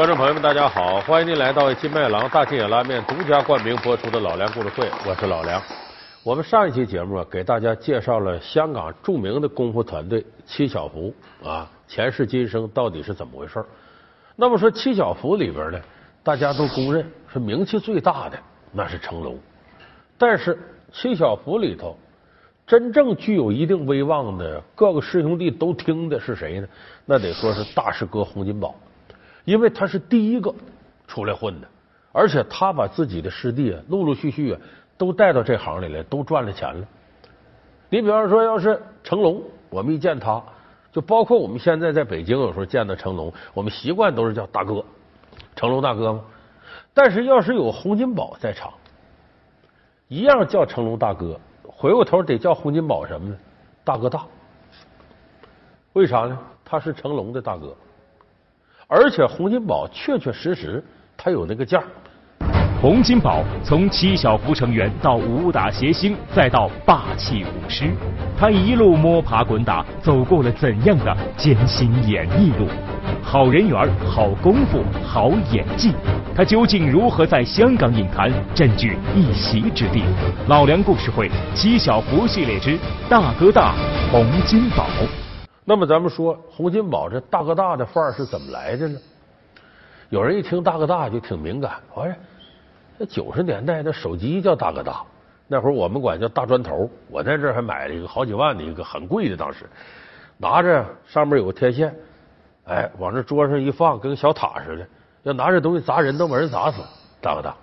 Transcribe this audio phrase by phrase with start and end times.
[0.00, 0.98] 观众朋友们，大家好！
[1.00, 5.62] 欢迎您来到金麦郎大金野拉面独家冠名播出的《老梁故事会》，我是老梁。
[6.22, 11.14] 我们上一期节目，给大家介绍了香港著名的功夫团队七小福
[11.44, 13.62] 啊，前世今生到底是怎么回事？
[14.36, 15.78] 那么说七小福里边呢，
[16.22, 18.38] 大家都公认是名气最大的，
[18.72, 19.38] 那是成龙。
[20.16, 20.58] 但是
[20.90, 21.94] 七小福里头，
[22.66, 26.66] 真正具有一定威望的，各个师兄弟都听的是谁呢？
[27.04, 28.74] 那得说是大师哥洪金宝。
[29.44, 30.54] 因为他是第一个
[31.06, 31.68] 出来混的，
[32.12, 34.60] 而且他把自己的师弟啊，陆陆续续啊，
[34.98, 36.86] 都带到这行里来，都赚了钱了。
[37.88, 40.42] 你比方说，要是成龙，我们一见他，
[40.92, 44.84] 就包括我们现在在北京，有时候见到成龙，我们习惯都是叫大哥，
[45.56, 46.20] 成龙大哥吗？
[46.94, 48.72] 但是要是有洪金宝在场，
[50.08, 53.36] 一样叫成龙大哥，回过头得叫洪金宝什么呢？
[53.82, 54.24] 大哥大。
[55.94, 56.38] 为啥呢？
[56.64, 57.74] 他是成龙的大哥。
[58.92, 60.82] 而且洪金宝确确实实，
[61.16, 61.80] 他有那个价。
[62.82, 67.84] 洪金宝从七小福成员到武打谐星，再到霸气武师，
[68.36, 72.66] 他一路摸爬滚打，走过了怎样的艰辛演艺路？
[73.22, 75.92] 好人缘、好功夫、好演技，
[76.34, 80.02] 他究竟如何在香港影坛占据一席之地？
[80.48, 82.76] 老梁故事会七小福系列之
[83.08, 83.72] 大哥大
[84.10, 84.88] 洪金宝。
[85.70, 88.98] 那么咱们说洪金宝这大哥大的范儿是怎么来的呢？
[90.08, 92.18] 有人一听大哥大就挺敏感，哎，
[92.98, 95.00] 那九十年代那手机叫大哥大，
[95.46, 96.90] 那会儿我们管叫大砖头。
[97.08, 99.64] 我在这儿还买了一个好几万的一个很贵的，当时
[100.38, 101.94] 拿着上面有个天线，
[102.64, 104.84] 哎，往这桌上一放，跟个小塔似的，
[105.22, 106.82] 要拿这东西砸人，能把人砸死。
[107.20, 107.54] 大哥大，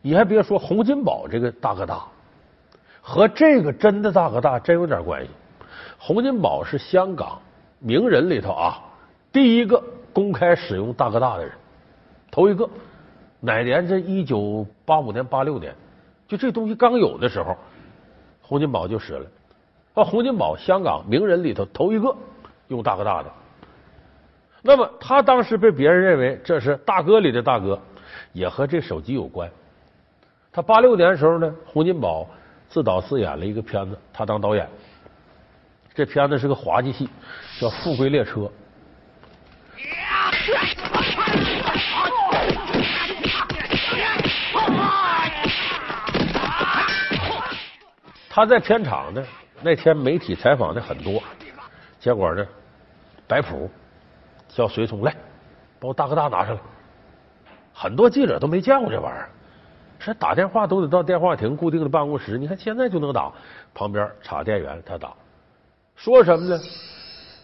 [0.00, 2.02] 你还别说，洪金宝这个大哥大
[3.00, 5.30] 和这个真的大哥大真有点关系。
[6.04, 7.40] 洪金宝是香港
[7.78, 8.82] 名人里头啊
[9.30, 9.80] 第一个
[10.12, 11.52] 公开使用大哥大的人，
[12.28, 12.68] 头一个。
[13.38, 13.86] 哪年？
[13.86, 15.72] 这一九八五年、八六年，
[16.26, 17.56] 就这东西刚有的时候，
[18.40, 19.26] 洪金宝就使了。
[19.94, 22.12] 啊，洪金宝香港名人里头头一个
[22.66, 23.30] 用大哥大的。
[24.60, 27.80] 那么他当时被别人认为这是大哥里的大哥，
[28.32, 29.48] 也和这手机有关。
[30.50, 32.26] 他八六年的时候呢，洪金宝
[32.68, 34.68] 自导自演了一个片子，他当导演。
[35.94, 37.08] 这片子是个滑稽戏，
[37.60, 38.40] 叫《富贵列车》。
[48.30, 49.22] 他在片场呢，
[49.60, 51.22] 那天媒体采访的很多，
[52.00, 52.46] 结果呢，
[53.28, 53.70] 摆谱
[54.48, 55.14] 叫随从来，
[55.78, 56.60] 把我大哥大拿上来。
[57.74, 59.28] 很多记者都没见过这玩意儿，
[59.98, 63.30] 说打电话都得到电话亭固定的办公室，你看现在就能打，
[63.74, 65.12] 旁边插电源他打。
[65.96, 66.60] 说什么呢？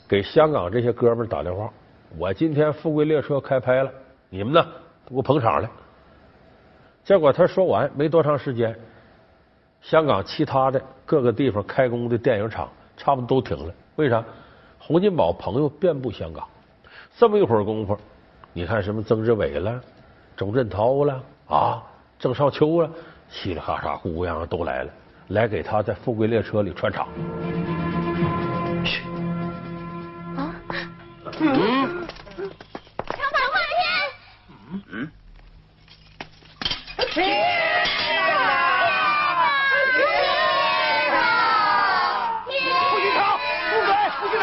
[0.09, 1.71] 给香港这些哥们打电话，
[2.17, 3.91] 我今天富贵列车开拍了，
[4.31, 4.67] 你们呢
[5.07, 5.69] 给我捧场来。
[7.05, 8.77] 结果他说完没多长时间，
[9.81, 13.73] 香港其他的各个地方开工的电影厂差不多都停了。
[13.97, 14.25] 为啥？
[14.79, 16.47] 洪金宝朋友遍布香港。
[17.17, 17.97] 这么一会儿功夫，
[18.53, 19.81] 你看什么曾志伟了、
[20.37, 21.83] 钟镇涛了啊、
[22.19, 22.91] 郑少秋了，
[23.29, 24.91] 稀里哈嚓、呼呼泱都来了，
[25.29, 27.09] 来给他在富贵列车里串场。
[31.41, 32.07] 嗯，
[33.07, 33.81] 长板换天。
[34.59, 34.83] 嗯。
[34.89, 35.11] 嗯。
[36.97, 37.07] 天
[42.91, 43.17] 不许吵！
[43.71, 43.91] 住嘴！
[44.21, 44.43] 不许吵！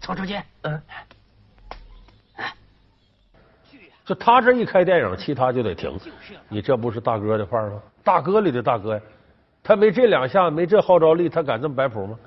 [0.00, 0.42] 曹出去。
[0.62, 0.82] 嗯。
[4.04, 5.98] 就他这一开电影，其他就得停。
[6.48, 7.80] 你这不是大哥的范儿吗？
[8.02, 9.00] 大哥里的大哥呀。
[9.64, 12.18] 他没这两下，没这号召力，他敢这么摆谱吗？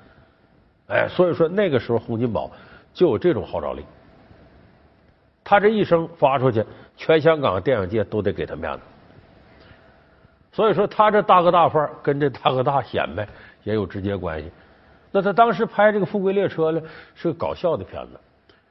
[0.88, 2.50] 哎，所以说那个时候洪金宝
[2.92, 3.84] 就有这种号召力。
[5.44, 6.64] 他这一声发出去，
[6.96, 8.80] 全香港电影界都得给他面子。
[10.50, 13.26] 所以说他这大哥大范儿跟这大哥大显摆
[13.62, 14.50] 也有直接关系。
[15.12, 16.82] 那他当时拍这个《富贵列车》呢，
[17.14, 18.18] 是个搞笑的片子，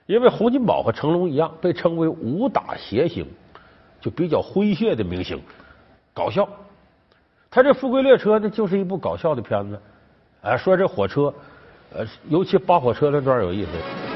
[0.07, 3.25] 因为洪金宝和成龙一样被称为武打谐星，
[4.01, 5.41] 就比较诙谐的明星，
[6.13, 6.47] 搞笑。
[7.57, 9.81] 他这《富贵列车》呢，就是一部搞笑的片子。
[10.43, 11.33] 哎，说这火车，
[11.91, 14.06] 呃，尤其扒火车那段有意思。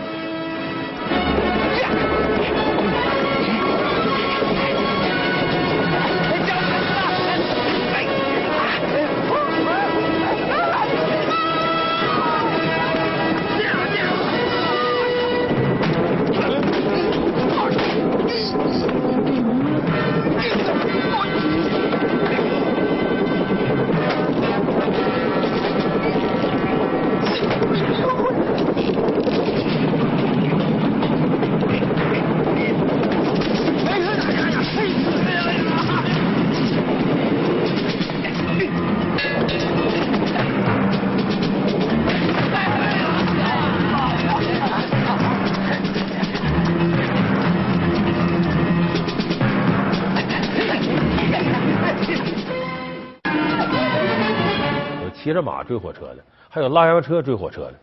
[55.32, 56.18] 骑着马追火车的，
[56.50, 57.74] 还有拉洋车追火车的。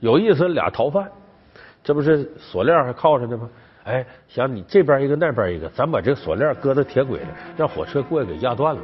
[0.00, 1.08] 有意思，俩逃犯，
[1.84, 3.48] 这不是锁链还靠着呢吗？
[3.84, 8.80] 哎，想你这边一个那边一个，咱把这个锁链搁到铁轨上，让火车过来给压断了。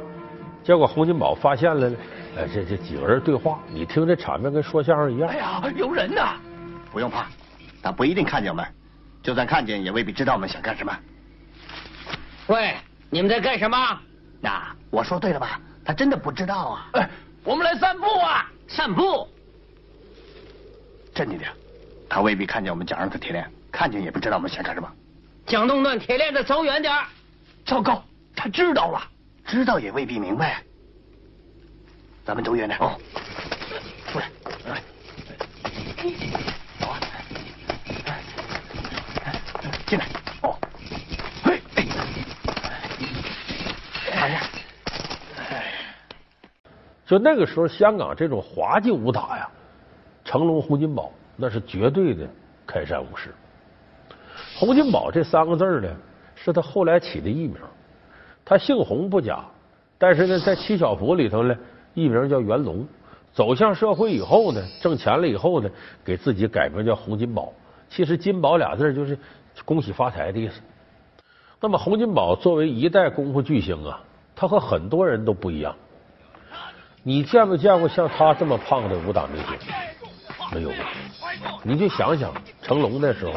[0.63, 1.97] 结果洪金宝发现了呢，
[2.37, 5.29] 哎，这这几个人对话，你听这场面跟说相声一样。
[5.29, 6.37] 哎呀，有人呐！
[6.93, 7.27] 不用怕，
[7.81, 8.65] 他不一定看见我们，
[9.21, 10.97] 就算看见，也未必知道我们想干什么。
[12.47, 12.73] 喂，
[13.09, 13.77] 你们在干什么？
[14.39, 15.59] 那我说对了吧？
[15.83, 16.87] 他真的不知道啊！
[16.93, 17.09] 哎，
[17.43, 18.49] 我们来散步啊！
[18.67, 19.27] 散步。
[21.13, 21.51] 镇定点，
[22.09, 24.89] 他未必看见我们脚上的铁链，看见也不知道我们想干什么。
[25.45, 26.93] 蒋弄断铁链子，走远点
[27.65, 28.03] 糟糕，
[28.35, 29.09] 他知道了。
[29.45, 30.63] 知道也未必明白，
[32.25, 32.79] 咱们走远点。
[32.79, 32.97] 哦，
[34.07, 34.31] 出来，
[34.67, 34.81] 来，
[36.79, 36.97] 走啊，
[39.85, 40.07] 进来。
[40.41, 40.57] 哦，
[41.43, 41.61] 嘿，
[44.13, 44.41] 哎呀，
[47.13, 49.47] 就那个时候，香港这种滑稽武打呀，
[50.25, 52.27] 成龙、洪金宝那是绝对的
[52.65, 53.29] 开山武师。
[54.57, 55.95] 洪金宝这三个字呢，
[56.33, 57.55] 是他后来起的艺名。
[58.43, 59.45] 他姓洪不假，
[59.99, 61.55] 但是呢，在七小福里头呢，
[61.93, 62.83] 艺名叫元龙。
[63.31, 65.69] 走向社会以后呢，挣钱了以后呢，
[66.03, 67.53] 给自己改名叫洪金宝。
[67.89, 69.15] 其实“金宝”俩字就是
[69.65, 70.59] 恭喜发财的意思。
[71.61, 74.01] 那么，洪金宝作为一代功夫巨星啊，
[74.35, 75.75] 他和很多人都不一样。
[77.05, 79.57] 你见没见过像他这么胖的武打明星？
[80.53, 80.71] 没有。
[81.61, 83.33] 你就想想成龙那时候，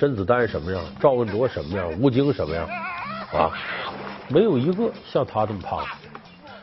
[0.00, 2.68] 甄子丹什么样，赵文卓什么样，吴京什么样
[3.32, 3.52] 啊？
[4.28, 5.86] 没有一个像他这么胖的，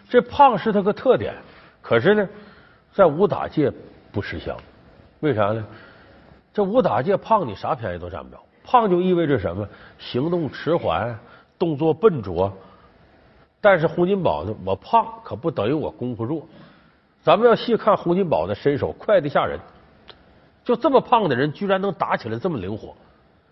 [0.10, 1.34] 这胖是他个特点，
[1.82, 2.28] 可是呢，
[2.92, 3.72] 在武打界
[4.12, 4.58] 不吃香，
[5.22, 5.66] 为啥呢？
[6.54, 9.66] 这武打界胖你啥便宜都占不了，胖就意味着什么？
[9.98, 11.18] 行动迟缓，
[11.58, 12.52] 动作笨拙。
[13.66, 16.48] 但是洪金宝呢，我胖可不等于我功夫弱。
[17.24, 19.60] 咱们要细看洪金宝的身手，快的吓人。
[20.64, 22.96] 就这么胖的人，居然能打起来这么灵活。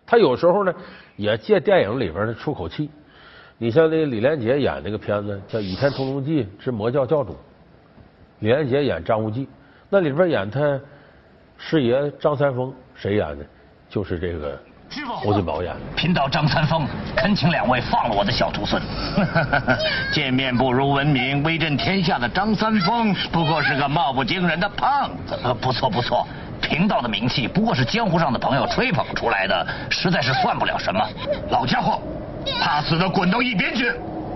[0.06, 0.75] 他有时候呢，
[1.15, 2.92] 也借电影里边的出口气。
[3.57, 7.33] 你像那李连杰演那个片子叫《倚天屠龙记之魔教教主》，
[8.38, 9.50] 李连杰演张无忌，
[9.89, 10.80] 那里边演他
[11.57, 13.44] 师爷张三丰，谁演的？
[13.89, 14.59] 就是这个
[15.22, 15.80] 洪金宝演的。
[15.95, 18.81] 贫道张三丰恳请两位放了我的小徒孙。
[20.12, 25.38] 见面不如闻名，威震天下的张三丰不过是个貌不惊人的胖子。
[25.62, 26.28] 不错不错，
[26.62, 31.04] 贫道的名气不过是江湖上的朋友吹捧出来的，实在是算不了什么。
[31.50, 32.00] 老家伙。
[32.62, 33.90] 怕死的滚到一边去，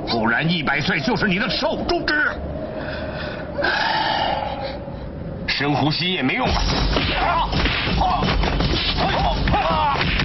[0.08, 2.30] 不然一百岁就是你的寿终之日。
[5.46, 7.50] 深呼吸也没用啊！
[10.00, 10.17] 你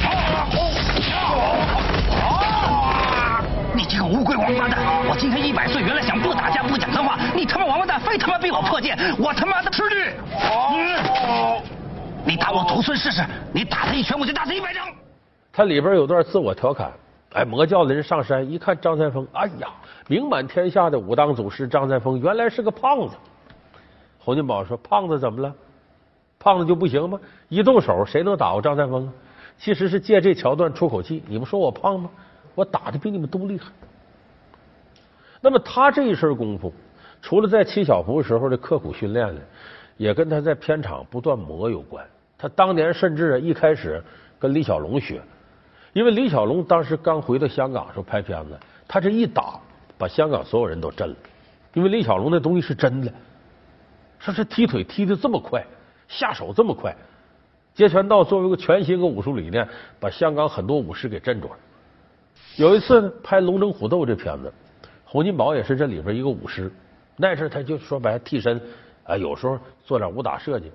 [3.93, 5.07] 这个乌龟王八蛋！
[5.07, 8.97] 我今天一百岁，原来想不打架不讲脏话，你他妈王八蛋，非他妈逼我破戒！
[9.19, 9.97] 我他妈的吃力！
[12.25, 13.23] 你打我徒孙试试，
[13.53, 14.87] 你打他一拳，我就打他一百掌。
[15.53, 16.91] 他里边有段自我调侃。
[17.35, 19.69] 哎，魔教的人上山一看张三丰，哎呀，
[20.09, 23.15] 名满天下的武当祖师张三丰，原来是个胖子。
[24.19, 25.53] 洪金宝说：“胖子怎么了？
[26.39, 27.21] 胖子就不行吗？
[27.51, 29.13] 一动手，谁能打过张三丰？
[29.59, 31.23] 其实是借这桥段出口气。
[31.27, 32.09] 你不说我胖吗？
[32.55, 33.71] 我打的比你们都厉害。
[35.41, 36.73] 那么他这一身功夫，
[37.21, 39.41] 除了在七小福时候的刻苦训练呢，
[39.97, 42.07] 也跟他在片场不断磨有关。
[42.39, 44.03] 他当年甚至一开始
[44.39, 45.21] 跟李小龙学。”
[45.93, 49.61] 因为李小龙当时刚回到香港时候拍片子，他这一打
[49.99, 51.15] 把香港所有人都震了。
[51.75, 53.13] 因为李小龙那东西是真的，
[54.19, 55.63] 说是踢腿踢的这么快，
[56.09, 56.97] 下手这么快，
[57.75, 59.69] 截拳道作为一个全新的武术理念，
[60.01, 61.57] 把香港很多武师给震住了。
[62.57, 64.53] 有一次呢，拍《龙争虎斗》这片子，
[65.05, 66.71] 洪金宝也是这里边一个武师，
[67.17, 68.61] 那阵他就说白替身，
[69.05, 70.71] 啊，有时候做点武打设计。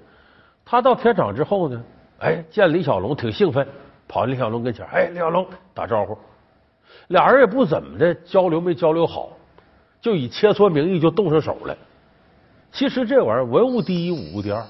[0.66, 1.84] 他到片场之后呢，
[2.20, 3.68] 哎，见李小龙挺兴奋。
[4.10, 6.18] 跑李小龙跟前，哎，李小龙打招呼，
[7.10, 9.30] 俩人也不怎么的交流，没交流好，
[10.00, 11.78] 就以切磋名义就动上手了。
[12.72, 14.66] 其实这玩意儿文无第一，武无第二，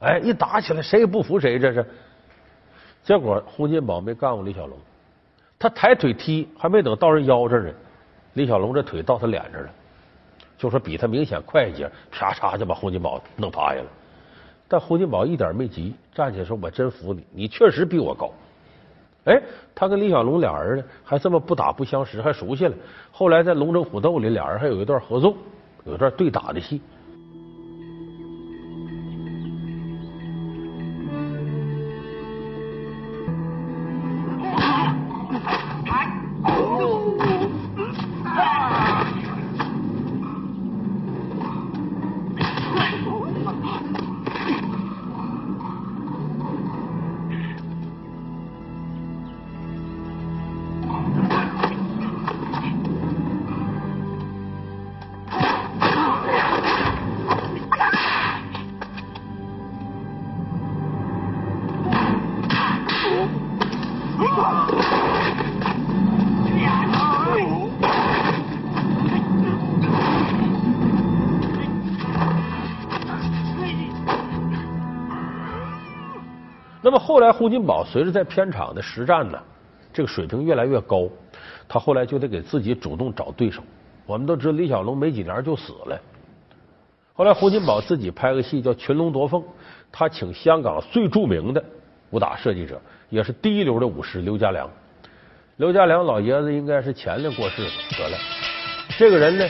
[0.00, 1.86] 哎，一打起来谁也不服谁，这是。
[3.04, 4.76] 结果洪金宝没干过李小龙，
[5.62, 7.72] 他抬腿踢，还没等到人腰这儿呢，
[8.32, 9.70] 李小龙这腿到他脸这儿了，
[10.58, 13.86] 就说比他明显快一截，啪嚓就把洪金宝弄趴下了。
[14.66, 18.32] 但洪金宝一点没急，站起来说：“我真服你，你确实比我高。”
[19.26, 19.40] 哎，
[19.72, 22.74] 他跟李小龙俩人呢，还这么不打不相识，还熟悉了。
[23.12, 25.36] 后来在《龙争虎斗》里，俩人还有一段合作，
[25.84, 26.80] 有一段对打的戏。
[76.84, 79.40] 那么后来，洪金宝随着在片场的实战呢，
[79.92, 81.08] 这个水平越来越高，
[81.68, 83.62] 他后来就得给自己主动找对手。
[84.04, 85.98] 我们都知道李小龙没几年就死了，
[87.14, 89.40] 后来洪金宝自己拍个戏叫《群龙夺凤》，
[89.92, 91.64] 他请香港最著名的
[92.10, 94.68] 武打设计者，也是第一流的武师刘家良。
[95.58, 97.62] 刘家良老爷子应该是前年过世
[97.96, 98.18] 得了，
[98.98, 99.48] 这个人呢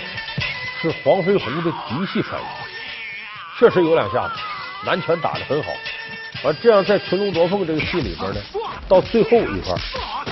[0.82, 2.50] 是黄飞鸿的嫡系传人，
[3.58, 4.34] 确实有两下子，
[4.84, 5.70] 南拳打的很好。
[6.44, 8.40] 完这样在《群龙夺凤》这个戏里边呢，
[8.88, 9.74] 到最后一块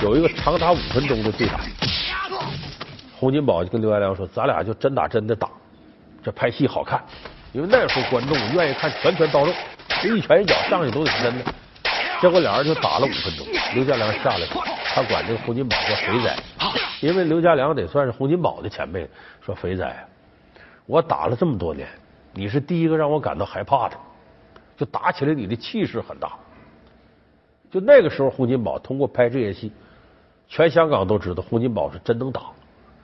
[0.03, 1.61] 有一个长达五分钟的对打，
[3.17, 5.47] 洪金宝就跟刘家良说：“咱俩就真打真的打，
[6.21, 7.01] 这拍戏好看。
[7.53, 9.53] 因为那时候观众愿意看拳拳到肉，
[10.01, 11.45] 这一拳一脚上去都得是真的。
[12.21, 14.45] 结果俩人就打了五分钟，刘家良下来，
[14.93, 16.35] 他管这个洪金宝叫肥仔，
[16.99, 19.09] 因为刘家良得算是洪金宝的前辈。
[19.45, 20.07] 说肥仔，
[20.85, 21.87] 我打了这么多年，
[22.33, 23.95] 你是第一个让我感到害怕的。”
[24.77, 26.33] 就打起来，你的气势很大。
[27.69, 29.71] 就那个时候，洪金宝通过拍这些戏，
[30.47, 32.41] 全香港都知道洪金宝是真能打，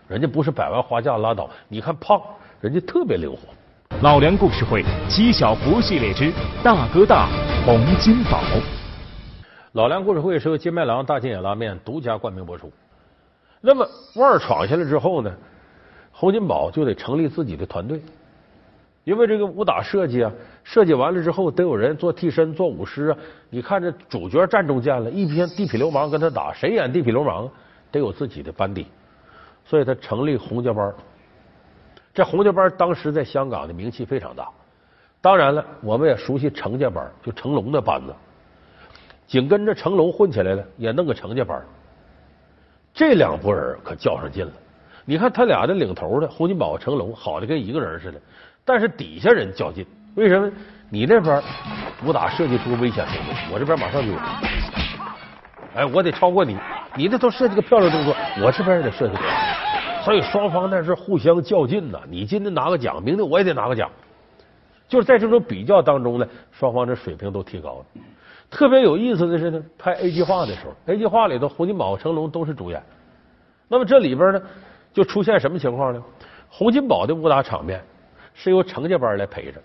[0.08, 1.50] 人家不是摆完花架拉倒。
[1.70, 2.22] 你看胖，
[2.60, 3.38] 人家特别灵活。
[4.02, 6.32] 老梁故事会七小福系列之
[6.62, 7.30] 大哥大
[7.66, 8.42] 洪金宝。
[9.72, 12.72] 老梁故事会是由金麦郎大金眼拉面独家冠名播出。
[13.62, 15.34] 那么腕儿闯下来之后呢，
[16.12, 18.02] 洪金宝就得成立自己的团队。
[19.08, 20.30] 因为这个武打设计啊，
[20.66, 23.18] 设计完了之后得有人做替身、做武师啊。
[23.50, 27.52] 你看这主角站中间了，一批地痞流氓跟他打，谁演地痞流氓啊？
[27.90, 28.86] 得有自己的班底，
[29.64, 30.94] 所以他成立洪家班。
[32.14, 34.50] 这洪家班当时在香港的名气非常大。
[35.22, 38.14] 当然了，我们也熟悉程家班，就成龙的班子。
[39.26, 41.66] 紧跟着成龙混起来了，也弄个程家班。
[42.94, 44.52] 这两拨人可较上劲了。
[45.06, 48.20] 你看他俩的领头的洪金宝、成龙，好的跟一个人似的。
[48.68, 50.52] 但是底下人较劲，为什么？
[50.90, 51.42] 你那边
[52.06, 54.18] 武打设计出危险动作，我这边马上就有，
[55.74, 56.58] 哎，我得超过你。
[56.96, 59.22] 你这都设计个漂亮动作，我这边也得设计个。
[60.04, 62.00] 所以双方那是互相较劲呐。
[62.10, 63.90] 你今天拿个奖，明天我也得拿个奖。
[64.90, 67.86] 就是在这种比较当中呢，双方这水平都提高了。
[68.50, 72.84] 特别有意思的是呢，拍 A 计划的时候，A 计划里头洪金宝、成龙都是主演。
[73.70, 74.42] 那么这里边呢，
[74.94, 76.04] 就出现什么情况呢？
[76.50, 77.82] 洪金宝的武打场面。
[78.40, 79.60] 是由程家班来陪着，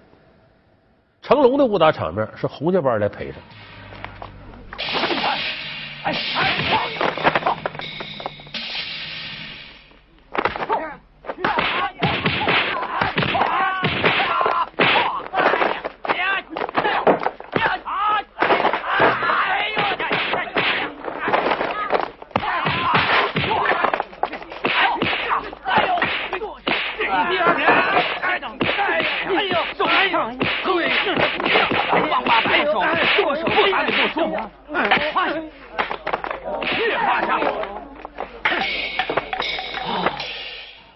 [1.20, 3.34] 成龙的武打场面是洪家班来陪着。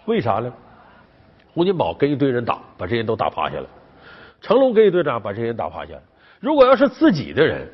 [0.05, 0.53] 为啥呢？
[1.55, 3.67] 洪金宝跟一堆人打，把这些人都打趴下了；
[4.43, 6.03] 成龙跟一堆人打，把这些人打趴下了。
[6.39, 7.67] 如果要是自己的人，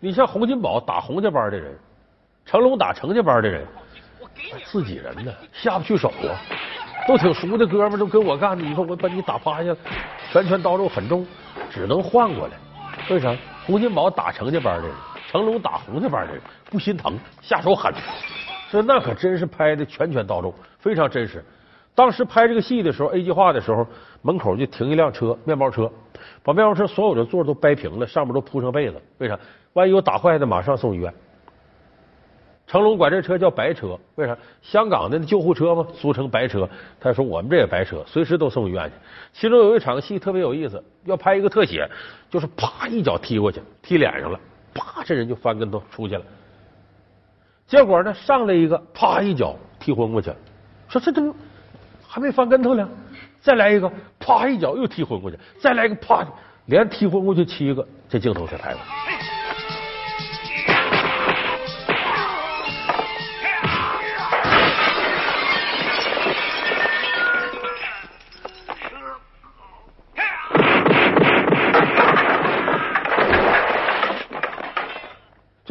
[0.00, 1.76] 你像洪金宝打洪家班的人，
[2.46, 3.66] 成龙打程家班的人，
[4.64, 6.40] 自己人呢下不去手啊，
[7.06, 9.74] 都挺熟的哥们都跟我干，你说我把你打趴下，
[10.32, 11.26] 拳拳到肉很重，
[11.70, 12.54] 只能换过来。
[13.10, 13.34] 为啥？
[13.66, 14.96] 洪金宝打成家班的人，
[15.28, 17.92] 成龙打洪家班的人，不心疼，下手狠。
[18.70, 21.44] 说那可真是拍的拳拳到肉，非常真实。
[21.94, 23.86] 当时拍这个戏的时候，A 计划的时候，
[24.22, 25.90] 门口就停一辆车，面包车，
[26.42, 29.00] 把面包车所有的座都掰平了，上面都铺上被子。
[29.18, 29.38] 为啥？
[29.72, 31.12] 万一有打坏的，马上送医院。
[32.66, 34.36] 成龙管这车叫白车，为啥？
[34.60, 36.68] 香港的救护车嘛，俗称白车。
[37.00, 38.94] 他说我们这也白车，随时都送医院去。
[39.32, 41.88] 其中有一场戏特别有意思，要拍一个特写，
[42.28, 44.40] 就是啪一脚踢过去，踢脸上了，
[44.74, 46.22] 啪这人就翻跟头出去了。
[47.68, 50.36] 结果呢，上来一个，啪一脚踢昏过去了，
[50.88, 51.32] 说这怎么
[52.04, 52.88] 还没翻跟头呢？
[53.40, 56.26] 再来一个，啪一脚又踢昏过去，再来一个，啪，
[56.64, 58.78] 连踢昏过去七个，这镜头才拍完。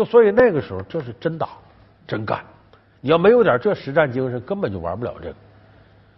[0.05, 1.49] 所以那个时候，这是真打。
[2.07, 2.45] 真干！
[3.01, 5.35] 你要没有点这实战精神，根本就玩不了这个。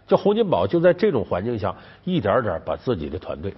[0.06, 3.50] 就洪金宝就在这种环境下，一点点把自己的团队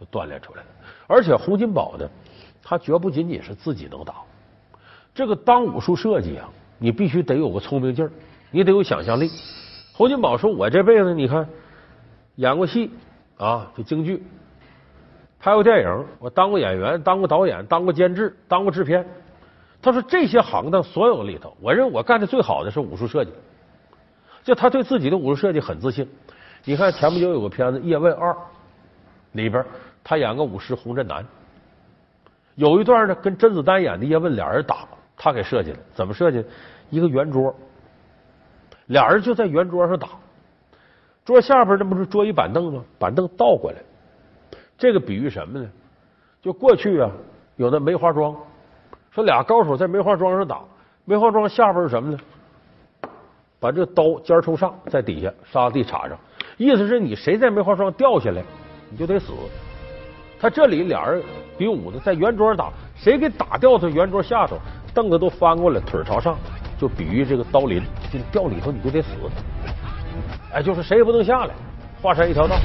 [0.00, 0.68] 就锻炼出来了。
[1.06, 2.08] 而且洪金宝呢，
[2.60, 4.14] 他绝不仅仅是自己能打，
[5.14, 8.10] 这个当武术设计啊，你必须得有个聪明劲儿，
[8.50, 9.30] 你得有想象力。
[9.92, 11.48] 洪金宝说：“我这辈子你看
[12.34, 12.90] 演过戏
[13.36, 14.24] 啊，就京剧，
[15.38, 19.06] 拍过电影，我当过演员，当过导演，当过监制，当过制片。
[19.86, 23.30] 他说这些行当所有里头，我认为我干的最好的是武术设计。
[24.42, 26.08] 就他对自己的武术设计很自信。
[26.64, 28.32] 你看前不久有个片子《叶问二》
[29.30, 29.64] 里边，
[30.02, 31.24] 他演个武师洪振南，
[32.56, 34.78] 有一段呢跟甄子丹演的叶问俩人打，
[35.16, 36.44] 他给设计了，怎么设计？
[36.90, 37.54] 一个圆桌，
[38.86, 40.08] 俩人就在圆桌上打，
[41.24, 42.82] 桌下边那不是桌椅板凳吗？
[42.98, 43.78] 板凳倒过来，
[44.76, 45.70] 这个比喻什么呢？
[46.42, 47.08] 就过去啊，
[47.54, 48.34] 有那梅花桩。
[49.16, 50.60] 说俩高手在梅花桩上打，
[51.06, 52.18] 梅花桩下边是什么呢？
[53.58, 56.18] 把这刀尖冲上，在底下沙地插上，
[56.58, 58.42] 意思是你谁在梅花桩掉下来，
[58.90, 59.32] 你就得死。
[60.38, 61.22] 他这里俩人
[61.56, 64.58] 比武呢，在圆桌上打，谁给打掉在圆桌下头，
[64.92, 66.36] 凳子都翻过来，腿朝上，
[66.78, 69.08] 就比喻这个刀林，就掉里头你就得死。
[70.52, 71.54] 哎，就是谁也不能下来，
[72.02, 72.56] 华山一条道。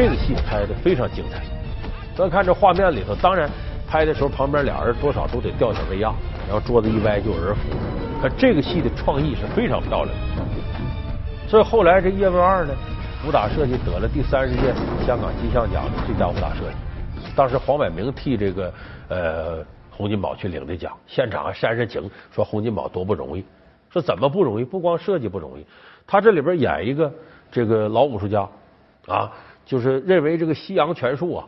[0.00, 1.42] 这个戏拍的非常精彩，
[2.16, 3.46] 咱看这画面里头，当然
[3.86, 6.10] 拍的时候旁边俩人多少都得吊小威亚，
[6.48, 7.68] 然后桌子一歪就有人扶。
[8.22, 12.72] 可这个戏的创意是非常漂亮的，所以后来这《叶问二》呢，
[13.28, 14.72] 武打设计得了第三十届
[15.06, 17.30] 香港金像奖的最佳武打设计。
[17.36, 18.72] 当时黄百鸣替这个
[19.08, 19.58] 呃
[19.90, 23.44] 洪金宝去领的奖，现场还煽煽情，说洪金宝多不容易，
[23.90, 24.64] 说怎么不容易？
[24.64, 25.66] 不光设计不容易，
[26.06, 27.12] 他这里边演一个
[27.52, 28.48] 这个老武术家
[29.06, 29.30] 啊。
[29.70, 31.46] 就是认为这个西洋拳术啊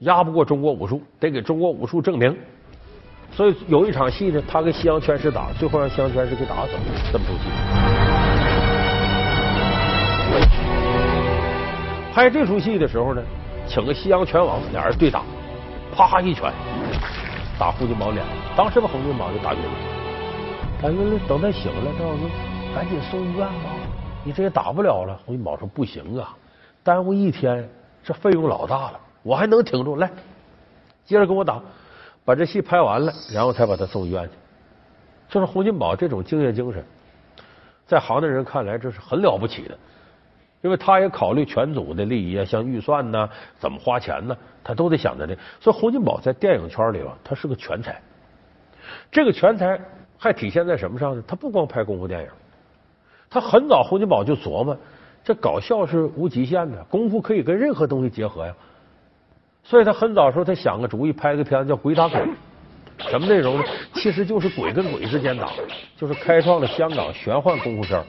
[0.00, 2.36] 压不过中国武术，得给中国武术证明。
[3.32, 7.44] 所以有一场戏呢，他跟西洋拳师打，最后让西洋拳师给打死了，这么出戏。
[12.12, 13.22] 拍这出戏的时候呢，
[13.66, 15.22] 请个西洋拳王，俩人对打，
[15.96, 16.52] 啪一拳
[17.58, 18.22] 打洪金宝脸，
[18.54, 19.70] 当时把洪金宝就打晕了。
[20.82, 22.14] 打晕了，等他醒了，他说
[22.76, 23.70] ：“赶紧送医院吧，
[24.24, 26.36] 你这也打不了了。”洪金宝说：“不行啊。”
[26.82, 27.68] 耽误一天，
[28.02, 29.96] 这费用老大了，我还能挺住？
[29.96, 30.10] 来，
[31.04, 31.60] 接着跟我打，
[32.24, 34.32] 把这戏拍完了，然后才把他送医院去。
[35.28, 36.84] 就是洪金宝这种敬业精神，
[37.86, 39.78] 在行内人看来这是很了不起的，
[40.62, 45.36] 因为他也考虑全组的利益啊，像预算呢，怎么花钱呢，他都得想着这。
[45.60, 48.00] 所以洪金宝在电影圈里吧，他是个全才。
[49.12, 49.78] 这个全才
[50.18, 51.22] 还体现在什么上呢？
[51.28, 52.28] 他不光拍功夫电影，
[53.28, 54.76] 他很早洪金宝就琢磨。
[55.22, 58.54] 这搞笑是无极限的，功夫可以跟任何东西结合呀。
[59.62, 62.18] 所以他很早时候他想个主意，拍个片子叫《鬼打鬼》，
[63.10, 63.64] 什么内容呢？
[63.94, 65.50] 其实就是鬼跟鬼之间打，
[65.96, 68.02] 就是开创了香港玄幻功夫片。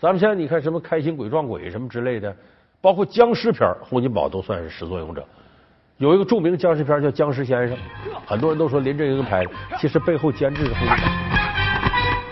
[0.00, 2.34] 咱们现在你看什么《开心鬼撞鬼》什么之类的，
[2.80, 5.24] 包括僵尸片，洪金宝都算是始作俑者。
[5.98, 7.76] 有一个著名僵尸片叫《僵尸先生》，
[8.26, 11.43] 很多人都说林正英拍的，其实背后监制是洪金宝。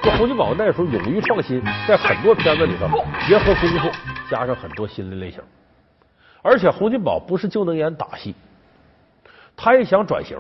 [0.03, 2.89] 这洪金宝那时候勇于创新，在很多片子里头
[3.25, 3.89] 结合功夫，
[4.29, 5.41] 加上很多新的类型。
[6.43, 8.35] 而且洪金宝不是就能演打戏，
[9.57, 10.37] 他也想转型。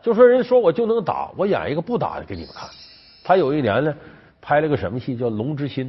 [0.00, 2.66] 就说人说我就能打，我演一个不打的给你们看。
[3.22, 3.94] 他有一年呢，
[4.40, 5.84] 拍了个什么戏叫《龙之心》。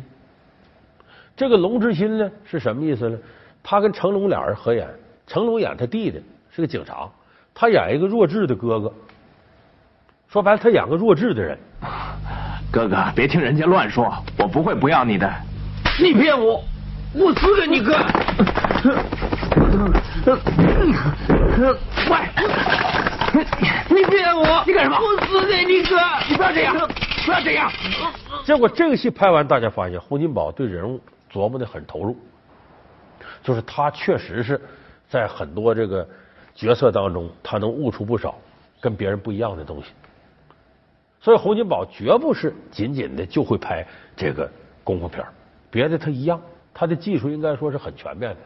[1.37, 3.17] 这个《龙之心》呢是什么意思呢？
[3.63, 4.89] 他跟成龙俩人合演，
[5.25, 7.09] 成龙演他弟弟是个警察，
[7.53, 8.91] 他演一个弱智的哥哥。
[10.27, 11.57] 说白了，他演个弱智的人。
[12.77, 15.27] 哥哥，别听人家乱说，我不会不要你的。
[15.99, 16.63] 你骗我，
[17.11, 17.97] 我死给你哥！
[22.07, 22.19] 喂，
[23.89, 24.63] 你骗我！
[24.67, 24.95] 你干什么？
[24.95, 25.97] 我死给你哥！
[26.29, 26.75] 你不要这样，
[27.25, 27.71] 不要这样。
[28.45, 31.01] 结果这个戏拍完，大家发现洪金宝对人物
[31.33, 32.15] 琢磨的很投入，
[33.41, 34.61] 就是他确实是
[35.09, 36.07] 在很多这个
[36.53, 38.35] 角色当中，他能悟出不少
[38.79, 39.87] 跟别人不一样的东西。
[41.27, 43.85] 所以洪金宝绝不是仅仅的就会拍
[44.15, 44.49] 这个
[44.81, 45.21] 功夫片
[45.69, 46.39] 别的他一样，
[46.73, 48.37] 他的技术应该说是很全面的。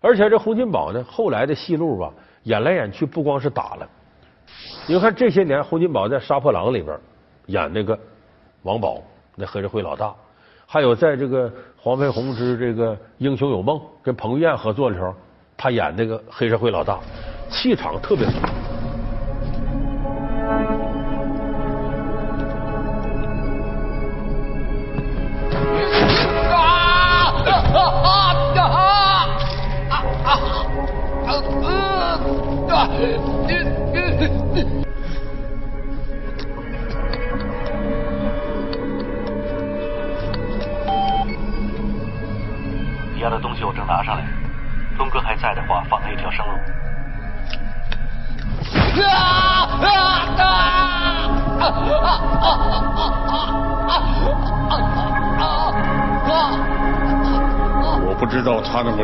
[0.00, 2.08] 而且这洪金宝呢，后来的戏路吧，
[2.44, 3.88] 演来演去不光是打了，
[4.86, 6.96] 你看这些年洪金宝在《杀破狼》里边
[7.46, 7.98] 演那个
[8.62, 9.02] 王宝，
[9.34, 10.14] 那黑社会老大，
[10.66, 15.12] 还有在这个黄飞鸿之这个《英雄有梦》跟彭于晏合作的时候，
[15.56, 17.00] 他演那个黑社会老大，
[17.50, 18.34] 气场特别足。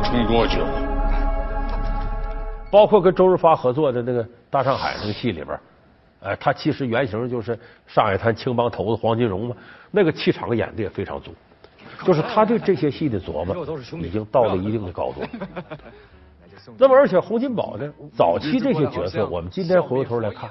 [0.07, 0.65] 道他能够撑多久。
[2.71, 5.59] 包括跟周润发合作的那个《大上海》那个戏里边，
[6.21, 9.57] 哎，他其实原型就是上海滩青帮头子黄金荣嘛，
[9.91, 11.33] 那个气场演的也非常足。
[12.05, 13.57] 就是他对这些戏的琢磨，
[14.03, 15.23] 已经到了一定的高度。
[16.77, 20.51] 那么，而且洪金宝呢，早期这些角色，我们今天回过头来看，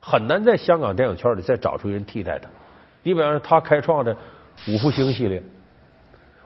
[0.00, 2.48] 很难在香港电影圈里再找出人替代他。
[3.02, 4.16] 你比方说，他开创的
[4.66, 5.42] 五福星系列，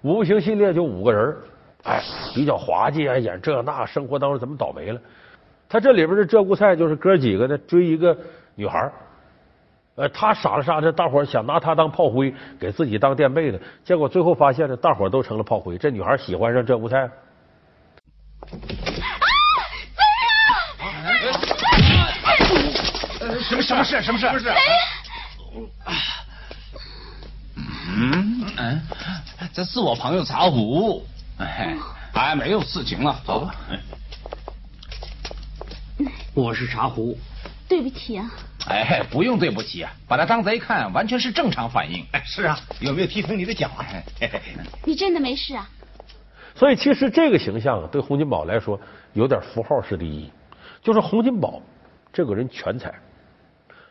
[0.03, 1.35] 五福星系列就五个人，
[1.85, 2.03] 哎，
[2.35, 5.01] 比较滑稽啊，演这那，生活当中怎么倒霉了？
[5.69, 8.17] 他这里边的鹧鸪菜就是哥几个呢追一个
[8.55, 8.91] 女孩。
[9.97, 15.79] 呃，他傻了傻的，大伙想拿他当炮灰，给自己当垫背的，结果最后发现呢，大伙都成了炮灰。
[15.79, 17.03] 这女孩喜欢上鹧鸪菜。
[17.03, 17.11] 啊！
[23.41, 24.03] 什么什么事？
[24.03, 24.27] 什么事？
[24.27, 24.53] 什么事？
[27.97, 28.81] 嗯嗯，
[29.53, 31.07] 这是我朋友茶壶。
[31.39, 31.77] 哎，
[32.13, 33.55] 哎，没有事情了，走吧。
[36.35, 37.17] 我是茶壶。
[37.69, 38.31] 对不起啊。
[38.69, 42.07] 哎，不用对不起啊，把他当贼看，完全是正常反应。
[42.13, 43.85] 哎，是啊，有没有踢疼你的脚啊？
[44.85, 45.69] 你真的没事啊？
[46.55, 48.81] 所以其实这个形象啊对洪金宝来说
[49.13, 50.31] 有点符号式的意义，
[50.83, 51.61] 就是洪金宝
[52.13, 52.95] 这个人全才，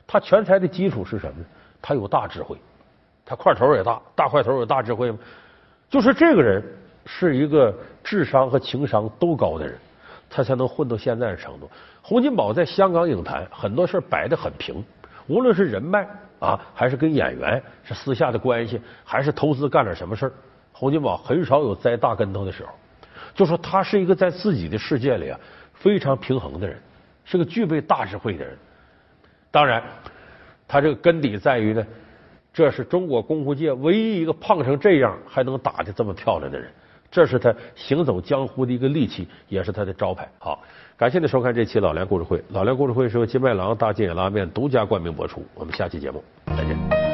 [0.07, 1.45] 他全才的基础是什么呢？
[1.81, 2.57] 他有大智慧，
[3.25, 5.17] 他块头也大，大块头有大智慧吗？
[5.89, 6.63] 就是这个人
[7.05, 9.77] 是一个智商和情商都高的人，
[10.29, 11.69] 他才能混到现在的程度。
[12.01, 14.83] 洪金宝在香港影坛很多事摆得很平，
[15.27, 16.07] 无论是人脉
[16.39, 20.31] 啊，还是跟演员是私下的关系，还是投资干点什么事，
[20.71, 22.69] 洪金宝很少有栽大跟头的时候。
[23.33, 25.39] 就说他是一个在自己的世界里啊
[25.73, 26.77] 非常平衡的人，
[27.25, 28.57] 是个具备大智慧的人。
[29.49, 29.81] 当然，
[30.67, 31.85] 他这个根底在于呢，
[32.51, 36.69] 这是中国功夫界唯一一个胖成这样还能打的这么漂亮的人，
[37.13, 40.27] 这是他行走江湖的一个利器，也是他的招牌。
[40.37, 40.59] 好。
[40.95, 45.43] 感谢您收看这期《老梁故事会》，《老梁故事会》是由金麦郎大金眼拉面独家冠名播出。
[45.55, 46.23] 我们下期节目
[46.55, 47.12] 再见。